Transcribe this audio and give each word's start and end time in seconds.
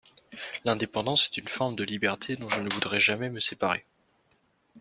L’indépendance 0.65 1.25
est 1.25 1.37
une 1.37 1.47
forme 1.47 1.75
de 1.75 1.83
liberté 1.83 2.35
dont 2.35 2.49
je 2.49 2.59
ne 2.61 2.73
voudrais 2.73 2.99
jamais 2.99 3.29
me 3.29 3.39
séparer. 3.39 3.85